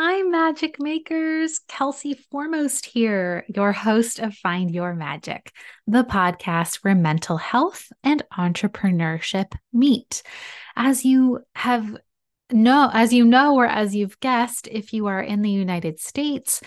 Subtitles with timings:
[0.00, 1.58] Hi, magic makers.
[1.66, 5.50] Kelsey Formost here, your host of Find Your Magic,
[5.88, 10.22] the podcast where mental health and entrepreneurship meet.
[10.76, 11.96] As you have
[12.52, 16.60] know, as you know, or as you've guessed, if you are in the United States,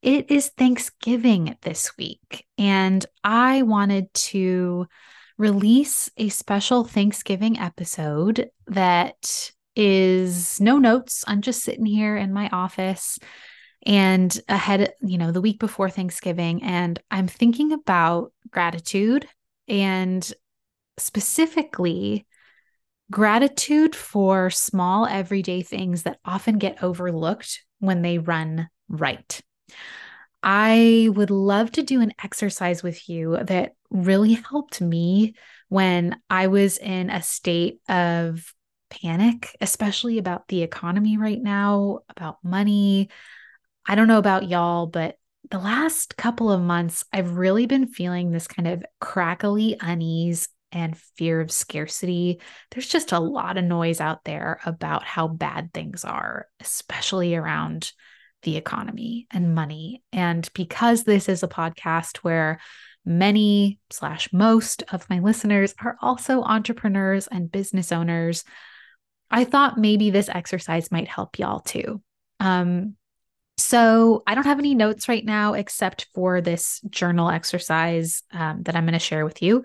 [0.00, 2.46] it is Thanksgiving this week.
[2.56, 4.86] And I wanted to
[5.36, 11.24] release a special Thanksgiving episode that is no notes.
[11.26, 13.18] I'm just sitting here in my office
[13.86, 19.26] and ahead, you know, the week before Thanksgiving, and I'm thinking about gratitude
[19.68, 20.30] and
[20.98, 22.26] specifically
[23.10, 29.40] gratitude for small everyday things that often get overlooked when they run right.
[30.42, 35.34] I would love to do an exercise with you that really helped me
[35.68, 38.52] when I was in a state of
[38.90, 43.10] panic, especially about the economy right now, about money.
[43.86, 45.16] I don't know about y'all, but
[45.50, 50.96] the last couple of months, I've really been feeling this kind of crackly unease and
[51.16, 52.40] fear of scarcity.
[52.70, 57.92] There's just a lot of noise out there about how bad things are, especially around
[58.42, 60.02] the economy and money.
[60.12, 62.60] And because this is a podcast where
[63.04, 68.44] many slash most of my listeners are also entrepreneurs and business owners,
[69.30, 72.02] I thought maybe this exercise might help y'all too.
[72.40, 72.94] Um,
[73.58, 78.76] so I don't have any notes right now except for this journal exercise um, that
[78.76, 79.64] I'm going to share with you.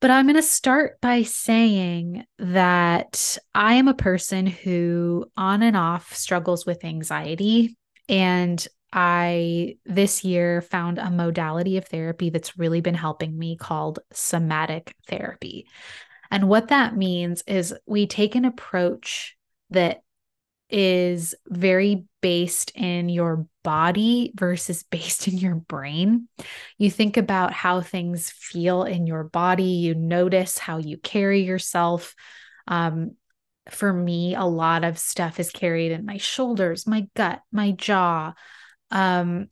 [0.00, 5.76] But I'm going to start by saying that I am a person who on and
[5.76, 7.76] off struggles with anxiety.
[8.08, 14.00] And I this year found a modality of therapy that's really been helping me called
[14.12, 15.66] somatic therapy.
[16.36, 19.38] And what that means is we take an approach
[19.70, 20.02] that
[20.68, 26.28] is very based in your body versus based in your brain.
[26.76, 32.14] You think about how things feel in your body, you notice how you carry yourself.
[32.68, 33.12] Um,
[33.70, 38.34] for me, a lot of stuff is carried in my shoulders, my gut, my jaw.
[38.90, 39.48] Um,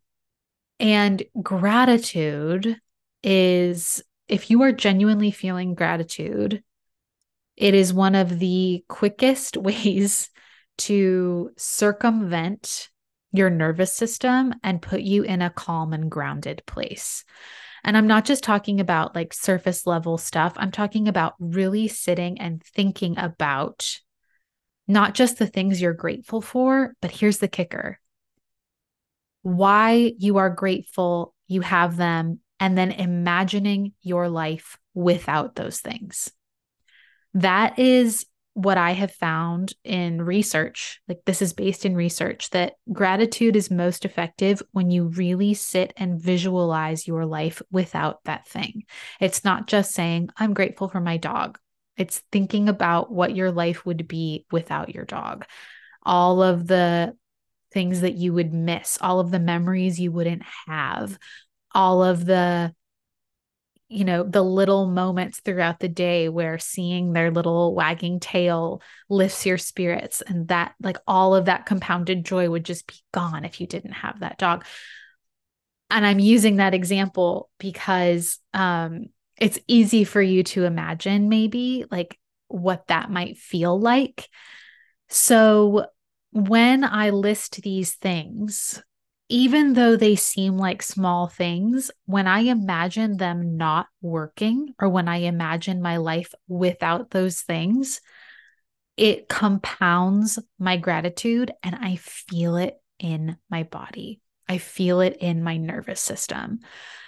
[0.78, 2.78] and gratitude
[3.22, 6.62] is if you are genuinely feeling gratitude,
[7.56, 10.30] it is one of the quickest ways
[10.76, 12.88] to circumvent
[13.32, 17.24] your nervous system and put you in a calm and grounded place.
[17.82, 22.40] And I'm not just talking about like surface level stuff, I'm talking about really sitting
[22.40, 24.00] and thinking about
[24.86, 27.98] not just the things you're grateful for, but here's the kicker
[29.44, 36.32] why you are grateful you have them, and then imagining your life without those things.
[37.34, 41.00] That is what I have found in research.
[41.08, 45.92] Like, this is based in research that gratitude is most effective when you really sit
[45.96, 48.84] and visualize your life without that thing.
[49.20, 51.58] It's not just saying, I'm grateful for my dog,
[51.96, 55.46] it's thinking about what your life would be without your dog.
[56.04, 57.16] All of the
[57.72, 61.18] things that you would miss, all of the memories you wouldn't have,
[61.72, 62.72] all of the
[63.94, 69.46] you know, the little moments throughout the day where seeing their little wagging tail lifts
[69.46, 70.20] your spirits.
[70.20, 73.92] And that, like, all of that compounded joy would just be gone if you didn't
[73.92, 74.64] have that dog.
[75.90, 79.06] And I'm using that example because um,
[79.38, 82.18] it's easy for you to imagine, maybe, like,
[82.48, 84.28] what that might feel like.
[85.08, 85.86] So,
[86.32, 88.82] when I list these things,
[89.28, 95.08] even though they seem like small things, when I imagine them not working or when
[95.08, 98.00] I imagine my life without those things,
[98.96, 104.20] it compounds my gratitude and I feel it in my body.
[104.48, 106.60] I feel it in my nervous system.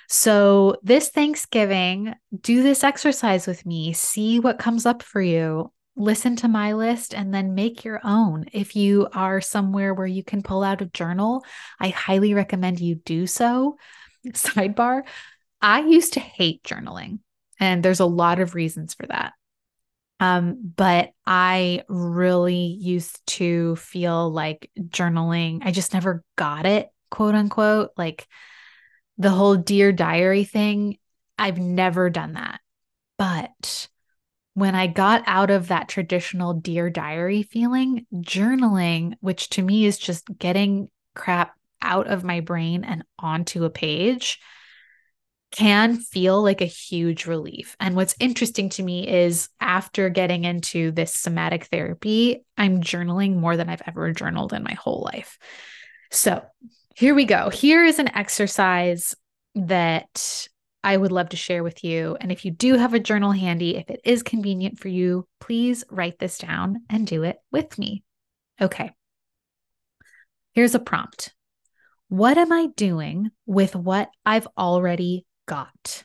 [0.09, 3.93] So, this Thanksgiving, do this exercise with me.
[3.93, 8.45] See what comes up for you listen to my list and then make your own.
[8.53, 11.45] If you are somewhere where you can pull out a journal,
[11.81, 13.79] I highly recommend you do so.
[14.27, 15.03] Sidebar
[15.61, 17.21] I used to hate journaling,
[17.59, 19.33] and there's a lot of reasons for that.
[20.21, 27.35] Um, but I really used to feel like journaling, I just never got it, quote
[27.35, 27.91] unquote.
[27.97, 28.27] Like
[29.19, 30.99] the whole Dear Diary thing,
[31.39, 32.61] I've never done that.
[33.19, 33.89] But
[34.57, 39.99] when I got out of that traditional Dear Diary feeling, journaling, which to me is
[39.99, 44.41] just getting crap out of my brain and onto a page,
[45.51, 47.77] can feel like a huge relief.
[47.79, 53.59] And what's interesting to me is after getting into this somatic therapy, I'm journaling more
[53.59, 55.39] than I've ever journaled in my whole life.
[56.11, 56.43] So
[56.95, 57.51] here we go.
[57.51, 59.15] Here is an exercise
[59.55, 60.49] that
[60.87, 62.17] I would love to share with you.
[62.21, 65.83] And if you do have a journal handy, if it is convenient for you, please
[65.91, 68.05] write this down and do it with me.
[68.63, 68.93] Okay.
[70.53, 71.35] Here's a prompt
[72.09, 76.05] What am I doing with what I've already got.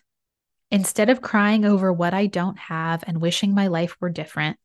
[0.72, 4.58] Instead of crying over what I don't have and wishing my life were different,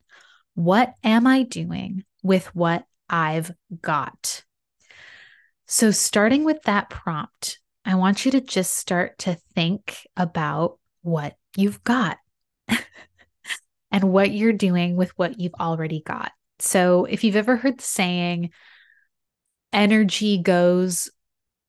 [0.54, 3.52] what am I doing with what I've
[3.82, 4.44] got?
[5.66, 11.36] So, starting with that prompt, I want you to just start to think about what
[11.56, 12.18] you've got
[13.90, 16.32] and what you're doing with what you've already got.
[16.58, 18.50] So, if you've ever heard the saying,
[19.72, 21.10] energy goes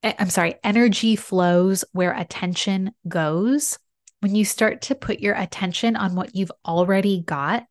[0.02, 3.78] Eh, I'm sorry, energy flows where attention goes.
[4.20, 7.64] When you start to put your attention on what you've already got,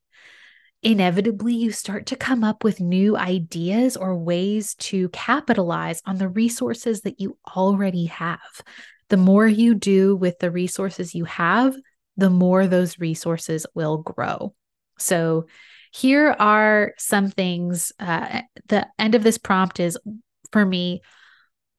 [0.83, 6.29] inevitably you start to come up with new ideas or ways to capitalize on the
[6.29, 8.61] resources that you already have.
[9.09, 11.75] The more you do with the resources you have,
[12.15, 14.53] the more those resources will grow.
[14.97, 15.47] So,
[15.93, 17.93] here are some things.
[17.99, 19.97] Uh, the end of this prompt is
[20.51, 21.01] for me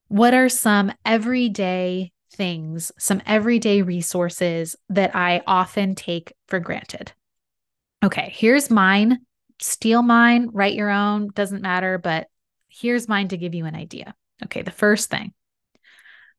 [0.07, 7.13] what are some everyday things, some everyday resources that I often take for granted?
[8.03, 9.19] Okay, here's mine.
[9.61, 12.27] Steal mine, write your own, doesn't matter, but
[12.69, 14.15] here's mine to give you an idea.
[14.43, 15.33] Okay, the first thing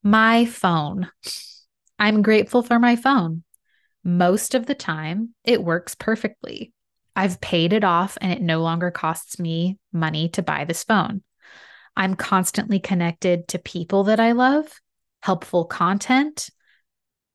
[0.02, 1.10] my phone.
[1.98, 3.42] I'm grateful for my phone.
[4.02, 6.72] Most of the time, it works perfectly.
[7.14, 11.22] I've paid it off and it no longer costs me money to buy this phone.
[11.96, 14.72] I'm constantly connected to people that I love,
[15.22, 16.48] helpful content.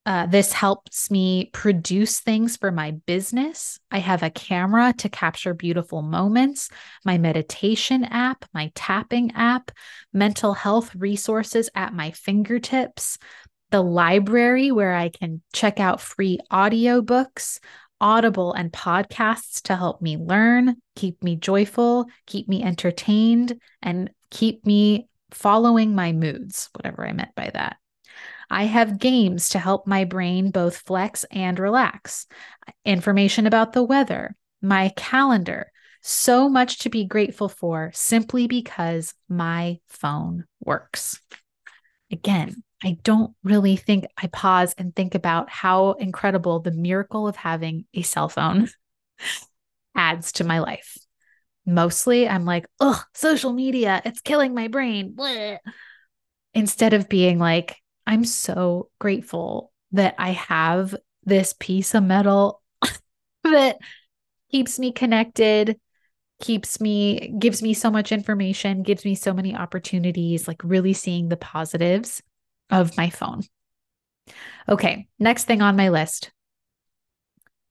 [0.06, 3.80] Uh, this helps me produce things for my business.
[3.90, 6.70] I have a camera to capture beautiful moments,
[7.04, 9.72] my meditation app, my tapping app,
[10.14, 13.18] mental health resources at my fingertips,
[13.72, 17.60] the library where I can check out free audiobooks,
[18.02, 24.66] Audible and podcasts to help me learn, keep me joyful, keep me entertained, and keep
[24.66, 27.78] me following my moods, whatever I meant by that.
[28.50, 32.28] I have games to help my brain both flex and relax,
[32.84, 35.72] information about the weather, my calendar,
[36.02, 41.20] so much to be grateful for simply because my phone works.
[42.12, 47.36] Again, I don't really think I pause and think about how incredible the miracle of
[47.36, 48.70] having a cell phone
[49.96, 50.96] adds to my life.
[51.66, 55.16] Mostly I'm like, oh, social media, it's killing my brain.
[55.16, 55.58] Bleh.
[56.54, 62.62] Instead of being like, I'm so grateful that I have this piece of metal
[63.44, 63.78] that
[64.52, 65.80] keeps me connected,
[66.42, 71.30] keeps me, gives me so much information, gives me so many opportunities, like really seeing
[71.30, 72.22] the positives
[72.70, 73.42] of my phone.
[74.68, 76.32] Okay, next thing on my list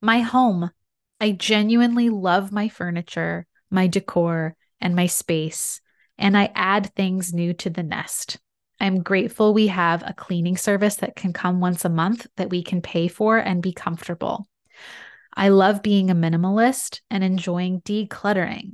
[0.04, 0.70] my home.
[1.18, 5.80] I genuinely love my furniture, my decor, and my space,
[6.18, 8.38] and I add things new to the nest.
[8.84, 12.62] I'm grateful we have a cleaning service that can come once a month that we
[12.62, 14.46] can pay for and be comfortable.
[15.34, 18.72] I love being a minimalist and enjoying decluttering.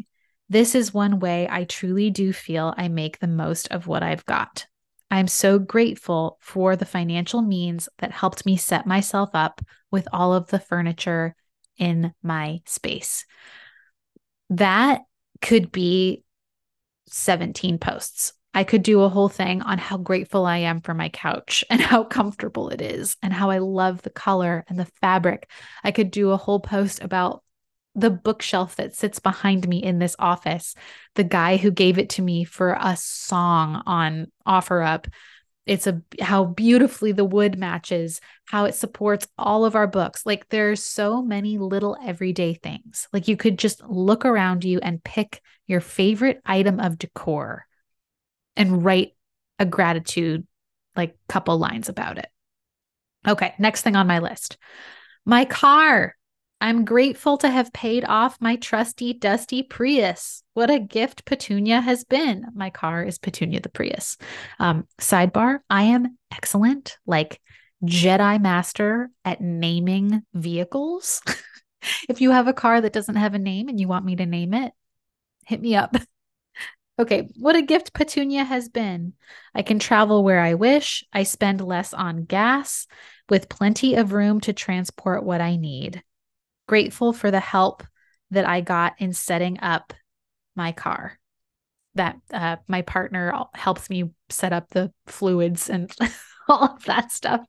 [0.48, 4.26] This is one way I truly do feel I make the most of what I've
[4.26, 4.66] got.
[5.12, 9.60] I'm so grateful for the financial means that helped me set myself up
[9.92, 11.36] with all of the furniture
[11.78, 13.24] in my space.
[14.48, 15.02] That
[15.40, 16.24] could be
[17.06, 18.32] 17 posts.
[18.52, 21.80] I could do a whole thing on how grateful I am for my couch and
[21.80, 25.48] how comfortable it is and how I love the color and the fabric.
[25.84, 27.42] I could do a whole post about
[27.94, 30.74] the bookshelf that sits behind me in this office,
[31.16, 35.12] the guy who gave it to me for a song on OfferUp.
[35.66, 40.24] It's a how beautifully the wood matches, how it supports all of our books.
[40.24, 43.08] Like there's so many little everyday things.
[43.12, 47.66] Like you could just look around you and pick your favorite item of decor
[48.56, 49.12] and write
[49.58, 50.46] a gratitude
[50.96, 52.28] like couple lines about it.
[53.26, 54.56] Okay, next thing on my list.
[55.24, 56.14] My car.
[56.62, 60.42] I'm grateful to have paid off my trusty, dusty Prius.
[60.52, 62.44] What a gift Petunia has been.
[62.54, 64.18] My car is Petunia the Prius.
[64.58, 67.40] Um, sidebar I am excellent, like
[67.82, 71.22] Jedi Master at naming vehicles.
[72.10, 74.26] if you have a car that doesn't have a name and you want me to
[74.26, 74.72] name it,
[75.46, 75.96] hit me up.
[77.00, 79.14] Okay, what a gift Petunia has been.
[79.54, 81.02] I can travel where I wish.
[81.14, 82.86] I spend less on gas.
[83.30, 86.02] with plenty of room to transport what I need.
[86.68, 87.84] Grateful for the help
[88.32, 89.94] that I got in setting up
[90.54, 91.18] my car.
[91.94, 95.90] That uh, my partner helps me set up the fluids and
[96.48, 97.40] all of that stuff.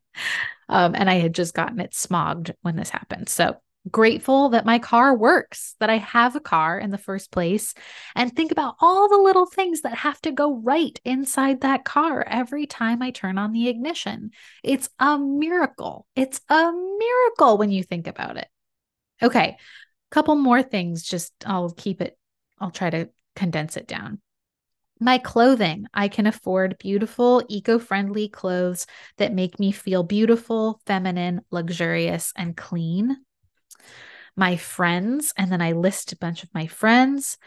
[0.70, 3.28] Um, and I had just gotten it smogged when this happened.
[3.28, 3.58] So
[3.90, 7.74] grateful that my car works, that I have a car in the first place,
[8.16, 12.24] and think about all the little things that have to go right inside that car
[12.28, 14.32] every time I turn on the ignition.
[14.64, 16.06] It's a miracle.
[16.16, 18.48] It's a miracle when you think about it.
[19.24, 19.58] Okay,
[20.12, 22.18] couple more things, just I'll keep it,
[22.60, 24.20] I'll try to condense it down.
[25.00, 28.86] My clothing, I can afford beautiful, eco friendly clothes
[29.18, 33.18] that make me feel beautiful, feminine, luxurious, and clean
[34.36, 37.38] my friends, and then I list a bunch of my friends.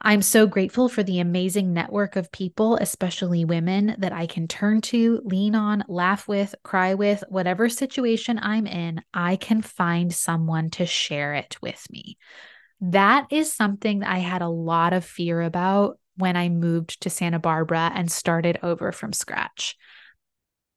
[0.00, 4.82] I'm so grateful for the amazing network of people, especially women, that I can turn
[4.82, 10.68] to, lean on, laugh with, cry with, whatever situation I'm in, I can find someone
[10.70, 12.18] to share it with me.
[12.82, 17.10] That is something that I had a lot of fear about when I moved to
[17.10, 19.76] Santa Barbara and started over from scratch.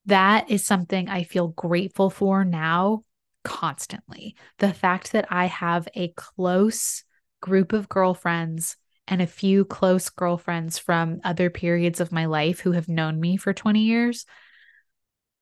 [0.05, 3.03] That is something I feel grateful for now
[3.47, 4.35] constantly.
[4.59, 7.05] The fact that I have a close
[7.39, 8.75] group of girlfriends
[9.07, 13.37] and a few close girlfriends from other periods of my life who have known me
[13.37, 14.25] for 20 years.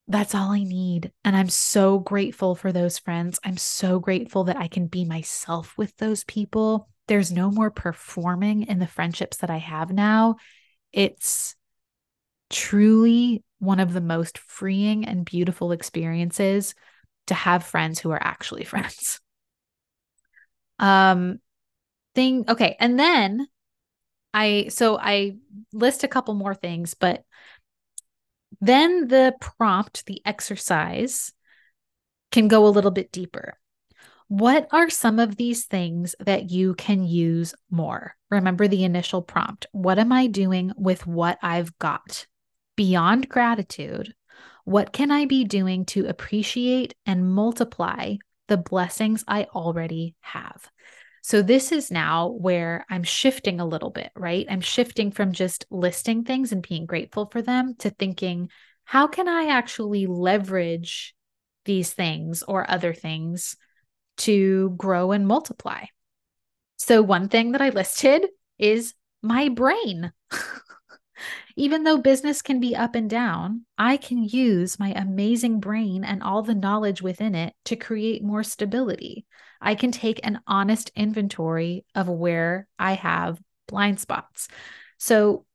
[0.08, 1.12] That's all I need.
[1.24, 3.40] And I'm so grateful for those friends.
[3.44, 6.88] I'm so grateful that I can be myself with those people.
[7.08, 10.36] There's no more performing in the friendships that I have now.
[10.94, 11.56] It's
[12.52, 16.76] truly one of the most freeing and beautiful experiences
[17.28, 19.20] to have friends who are actually friends.
[20.80, 21.40] Um
[22.14, 23.48] thing okay, and then
[24.34, 25.38] I so I
[25.72, 27.24] list a couple more things, but
[28.62, 31.32] then the prompt, the exercise
[32.32, 33.58] can go a little bit deeper.
[34.28, 38.16] What are some of these things that you can use more?
[38.32, 39.68] Remember the initial prompt.
[39.72, 42.26] What am I doing with what I've got?
[42.76, 44.16] Beyond gratitude,
[44.66, 48.16] what can I be doing to appreciate and multiply
[48.48, 50.70] the blessings I already have?
[51.22, 54.46] So, this is now where I'm shifting a little bit, right?
[54.50, 58.50] I'm shifting from just listing things and being grateful for them to thinking,
[58.84, 61.16] how can I actually leverage
[61.66, 63.56] these things or other things
[64.18, 65.86] to grow and multiply?
[66.78, 68.28] So, one thing that I listed
[68.60, 70.12] is my brain.
[71.58, 76.22] Even though business can be up and down, I can use my amazing brain and
[76.22, 79.26] all the knowledge within it to create more stability.
[79.62, 84.50] I can take an honest inventory of where I have blind spots.
[84.98, 85.46] So,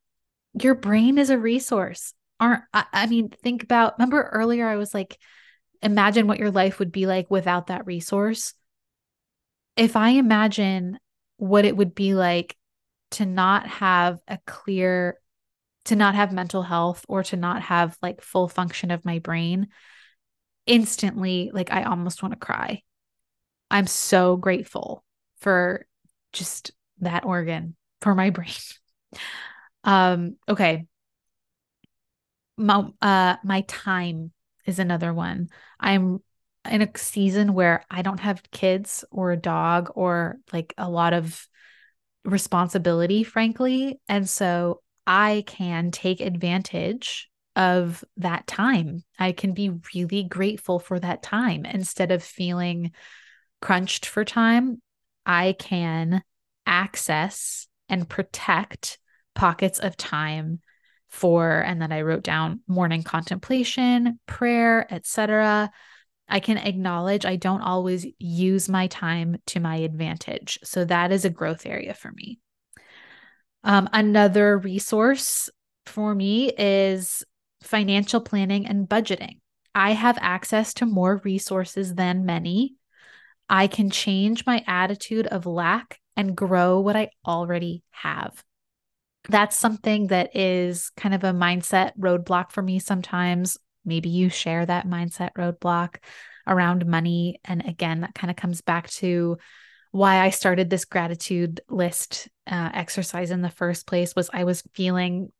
[0.60, 2.14] your brain is a resource.
[2.40, 5.18] Aren't I, I mean, think about remember earlier I was like,
[5.82, 8.54] imagine what your life would be like without that resource.
[9.76, 10.98] If I imagine
[11.36, 12.56] what it would be like
[13.12, 15.19] to not have a clear
[15.86, 19.68] to not have mental health or to not have like full function of my brain
[20.66, 22.82] instantly like i almost want to cry.
[23.70, 25.04] I'm so grateful
[25.40, 25.86] for
[26.32, 28.52] just that organ for my brain.
[29.84, 30.86] Um okay.
[32.56, 34.32] My uh my time
[34.66, 35.48] is another one.
[35.78, 36.20] I'm
[36.68, 41.14] in a season where i don't have kids or a dog or like a lot
[41.14, 41.46] of
[42.24, 49.02] responsibility frankly and so I can take advantage of that time.
[49.18, 52.92] I can be really grateful for that time instead of feeling
[53.60, 54.80] crunched for time.
[55.26, 56.22] I can
[56.64, 59.00] access and protect
[59.34, 60.60] pockets of time
[61.08, 65.72] for and then I wrote down morning contemplation, prayer, etc.
[66.28, 70.60] I can acknowledge I don't always use my time to my advantage.
[70.62, 72.38] So that is a growth area for me.
[73.64, 75.50] Um, another resource
[75.86, 77.24] for me is
[77.62, 79.38] financial planning and budgeting.
[79.74, 82.74] I have access to more resources than many.
[83.48, 88.42] I can change my attitude of lack and grow what I already have.
[89.28, 93.58] That's something that is kind of a mindset roadblock for me sometimes.
[93.84, 95.96] Maybe you share that mindset roadblock
[96.46, 97.40] around money.
[97.44, 99.38] And again, that kind of comes back to
[99.90, 104.62] why I started this gratitude list uh, exercise in the first place was I was
[104.72, 105.32] feeling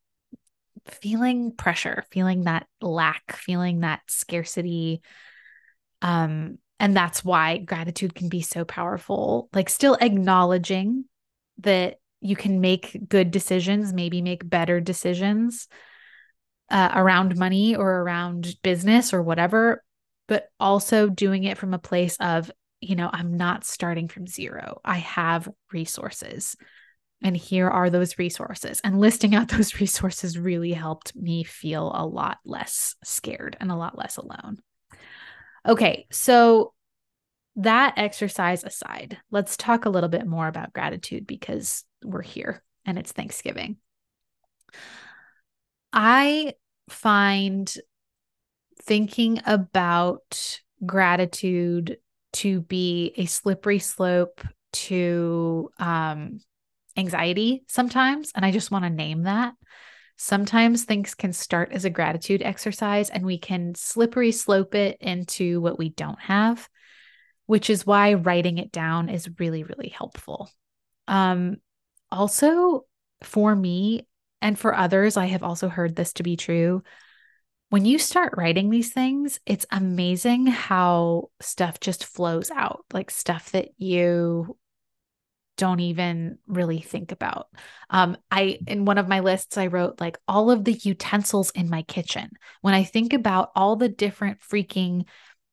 [0.85, 5.01] feeling pressure, feeling that lack, feeling that scarcity.
[6.01, 9.49] Um, and that's why gratitude can be so powerful.
[9.53, 11.05] Like still acknowledging
[11.59, 15.67] that you can make good decisions, maybe make better decisions
[16.69, 19.83] uh, around money or around business or whatever,
[20.27, 22.49] but also doing it from a place of,
[22.81, 24.81] you know, I'm not starting from zero.
[24.83, 26.57] I have resources.
[27.23, 28.81] And here are those resources.
[28.83, 33.75] And listing out those resources really helped me feel a lot less scared and a
[33.75, 34.57] lot less alone.
[35.67, 36.73] Okay, so
[37.57, 42.97] that exercise aside, let's talk a little bit more about gratitude because we're here and
[42.97, 43.77] it's Thanksgiving.
[45.93, 46.53] I
[46.89, 47.71] find
[48.81, 51.97] thinking about gratitude
[52.33, 54.41] to be a slippery slope
[54.73, 56.39] to um,
[56.97, 58.31] anxiety sometimes.
[58.35, 59.53] And I just want to name that.
[60.17, 65.59] Sometimes things can start as a gratitude exercise and we can slippery slope it into
[65.61, 66.69] what we don't have,
[67.47, 70.49] which is why writing it down is really, really helpful.
[71.07, 71.57] Um,
[72.11, 72.85] also,
[73.23, 74.07] for me
[74.41, 76.83] and for others, I have also heard this to be true.
[77.71, 83.53] When you start writing these things, it's amazing how stuff just flows out, like stuff
[83.53, 84.57] that you
[85.55, 87.47] don't even really think about.
[87.89, 91.69] Um, I in one of my lists I wrote like all of the utensils in
[91.69, 92.31] my kitchen.
[92.59, 95.05] When I think about all the different freaking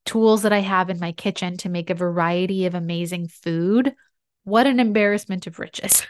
[0.05, 3.95] tools that I have in my kitchen to make a variety of amazing food,
[4.43, 6.05] what an embarrassment of riches.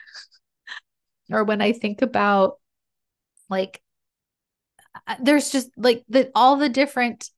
[1.32, 2.58] or when I think about
[3.48, 3.80] like
[5.22, 7.30] there's just like the all the different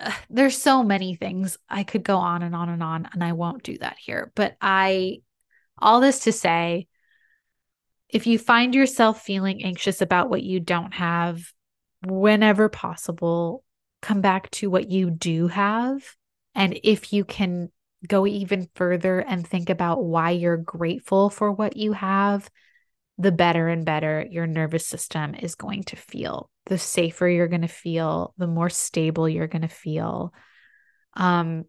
[0.00, 3.32] uh, there's so many things I could go on and on and on and I
[3.32, 4.32] won't do that here.
[4.34, 5.18] But I
[5.78, 6.86] all this to say,
[8.08, 11.52] if you find yourself feeling anxious about what you don't have,
[12.06, 13.64] whenever possible,
[14.00, 16.02] come back to what you do have.
[16.54, 17.70] And if you can
[18.06, 22.48] go even further and think about why you're grateful for what you have,
[23.18, 26.50] the better and better your nervous system is going to feel.
[26.68, 30.32] The safer you're going to feel, the more stable you're going to feel.
[31.14, 31.64] Um,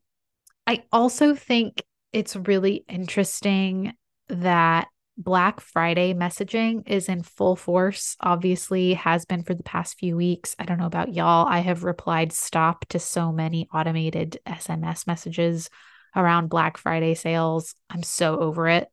[0.67, 3.93] I also think it's really interesting
[4.27, 4.87] that
[5.17, 10.55] Black Friday messaging is in full force, obviously, has been for the past few weeks.
[10.57, 11.45] I don't know about y'all.
[11.45, 15.69] I have replied stop to so many automated SMS messages
[16.15, 17.75] around Black Friday sales.
[17.89, 18.87] I'm so over it.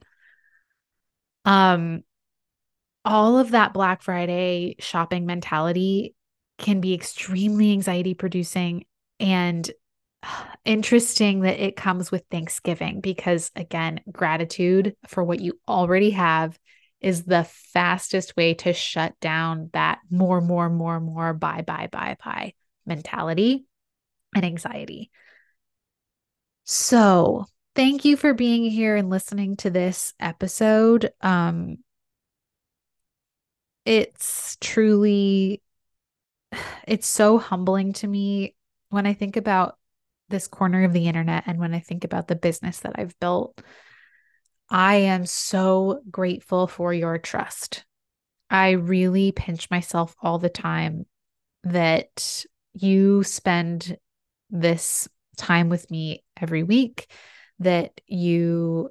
[1.44, 2.02] Um,
[3.07, 6.14] all of that Black Friday shopping mentality
[6.59, 8.85] can be extremely anxiety producing
[9.21, 9.71] and
[10.64, 16.59] interesting that it comes with Thanksgiving because, again, gratitude for what you already have
[17.01, 22.16] is the fastest way to shut down that more, more, more, more, buy, buy, buy,
[22.25, 23.66] buy mentality
[24.35, 25.11] and anxiety.
[26.64, 27.45] So,
[27.77, 31.12] thank you for being here and listening to this episode.
[31.21, 31.77] Um,
[33.87, 35.62] it's truly,
[36.87, 38.55] it's so humbling to me
[38.90, 39.79] when I think about
[40.29, 43.62] this corner of the internet and when I think about the business that I've built,
[44.68, 47.85] I am so grateful for your trust.
[48.51, 51.07] I really pinch myself all the time
[51.62, 52.44] that
[52.75, 53.96] you spend
[54.51, 57.09] this time with me every week,
[57.61, 58.90] that you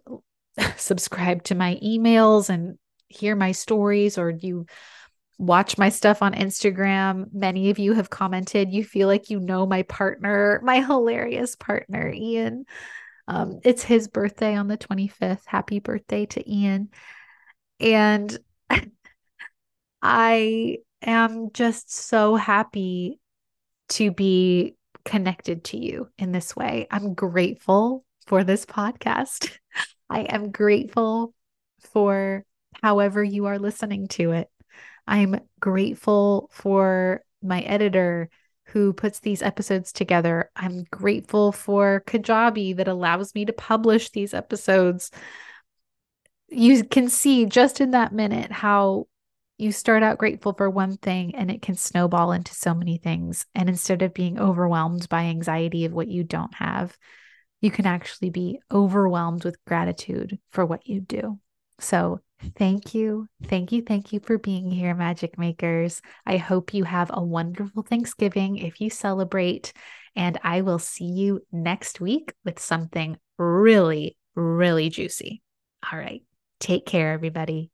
[0.77, 2.77] subscribe to my emails and
[3.15, 4.65] hear my stories, or you
[5.37, 7.33] watch my stuff on Instagram.
[7.33, 12.11] Many of you have commented you feel like you know my partner, my hilarious partner,
[12.11, 12.65] Ian.
[13.27, 15.45] Um, it's his birthday on the 25th.
[15.45, 16.89] Happy birthday to Ian.
[17.79, 18.37] And
[20.01, 23.19] I am just so happy
[23.89, 26.87] to be connected to you in this way.
[26.91, 29.51] I'm grateful for this podcast.
[30.09, 31.33] I am grateful
[31.79, 32.45] for
[32.85, 34.47] however you are listening to it.
[35.07, 38.29] I'm grateful for my editor
[38.65, 40.51] who puts these episodes together.
[40.55, 45.09] I'm grateful for Kajabi that allows me to publish these episodes.
[46.47, 49.07] You can see just in that minute how
[49.57, 53.47] you start out grateful for one thing and it can snowball into so many things.
[53.55, 56.95] And instead of being overwhelmed by anxiety of what you don't have,
[57.61, 61.39] you can actually be overwhelmed with gratitude for what you do.
[61.79, 62.21] So
[62.57, 63.27] Thank you.
[63.45, 63.81] Thank you.
[63.81, 66.01] Thank you for being here, Magic Makers.
[66.25, 69.73] I hope you have a wonderful Thanksgiving if you celebrate.
[70.15, 75.41] And I will see you next week with something really, really juicy.
[75.91, 76.23] All right.
[76.59, 77.71] Take care, everybody.